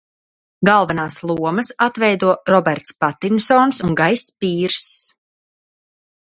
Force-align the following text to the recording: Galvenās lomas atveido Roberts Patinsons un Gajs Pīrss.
Galvenās 0.69 1.17
lomas 1.31 1.69
atveido 1.87 2.31
Roberts 2.51 2.97
Patinsons 3.05 3.83
un 3.89 3.95
Gajs 4.03 4.27
Pīrss. 4.45 4.91